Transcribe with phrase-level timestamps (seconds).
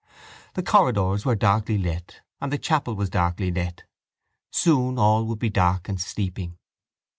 [0.55, 3.83] The corridors were darkly lit and the chapel was darkly lit.
[4.51, 6.57] Soon all would be dark and sleeping.